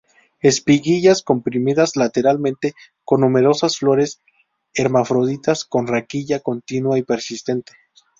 [0.39, 2.73] Espiguillas comprimidas lateralmente,
[3.05, 4.19] con numerosas flores
[4.73, 7.73] hermafroditas, con raquilla continua y persistente.